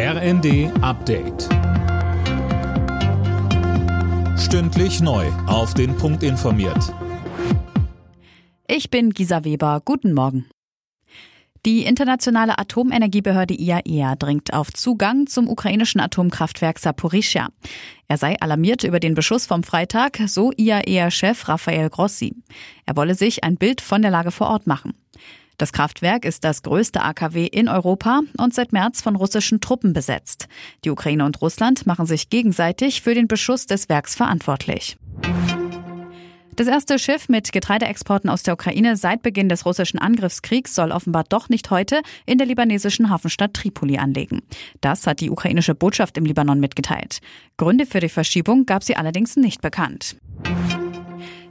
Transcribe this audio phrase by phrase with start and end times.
[0.00, 1.48] RND Update.
[4.38, 5.26] Stündlich neu.
[5.48, 6.94] Auf den Punkt informiert.
[8.68, 9.82] Ich bin Gisa Weber.
[9.84, 10.46] Guten Morgen.
[11.66, 17.48] Die internationale Atomenergiebehörde IAEA dringt auf Zugang zum ukrainischen Atomkraftwerk Saporischia.
[18.06, 22.36] Er sei alarmiert über den Beschuss vom Freitag, so IAEA-Chef Rafael Grossi.
[22.86, 24.94] Er wolle sich ein Bild von der Lage vor Ort machen.
[25.58, 30.46] Das Kraftwerk ist das größte AKW in Europa und seit März von russischen Truppen besetzt.
[30.84, 34.96] Die Ukraine und Russland machen sich gegenseitig für den Beschuss des Werks verantwortlich.
[36.54, 41.24] Das erste Schiff mit Getreideexporten aus der Ukraine seit Beginn des russischen Angriffskriegs soll offenbar
[41.28, 44.42] doch nicht heute in der libanesischen Hafenstadt Tripoli anlegen.
[44.80, 47.20] Das hat die ukrainische Botschaft im Libanon mitgeteilt.
[47.58, 50.16] Gründe für die Verschiebung gab sie allerdings nicht bekannt.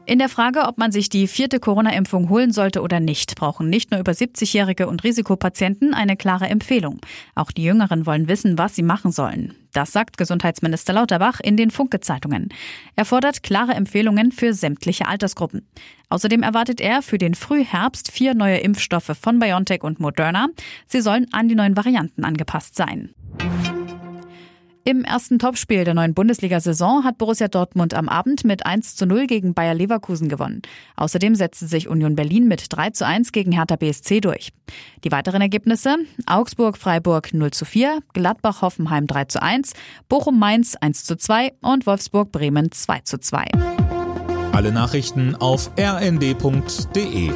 [0.07, 3.91] In der Frage, ob man sich die vierte Corona-Impfung holen sollte oder nicht, brauchen nicht
[3.91, 7.01] nur über 70-Jährige und Risikopatienten eine klare Empfehlung.
[7.35, 9.53] Auch die Jüngeren wollen wissen, was sie machen sollen.
[9.73, 12.47] Das sagt Gesundheitsminister Lauterbach in den Funke-Zeitungen.
[12.95, 15.67] Er fordert klare Empfehlungen für sämtliche Altersgruppen.
[16.07, 20.47] Außerdem erwartet er für den Frühherbst vier neue Impfstoffe von BioNTech und Moderna.
[20.87, 23.13] Sie sollen an die neuen Varianten angepasst sein.
[24.87, 29.27] Im ersten Topspiel der neuen Bundesliga-Saison hat Borussia Dortmund am Abend mit 1 zu 0
[29.27, 30.61] gegen Bayer Leverkusen gewonnen.
[30.95, 34.53] Außerdem setzte sich Union Berlin mit 3 zu 1 gegen Hertha BSC durch.
[35.03, 39.73] Die weiteren Ergebnisse Augsburg-Freiburg 0 zu 4, Gladbach-Hoffenheim 3 zu 1,
[40.07, 43.43] Bochum-Mainz 1 zu 2 und Wolfsburg-Bremen 2 zu 2.
[44.53, 47.31] Alle Nachrichten auf rnd.de